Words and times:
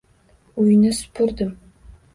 Uyni 0.63 0.95
supurdim 1.01 1.57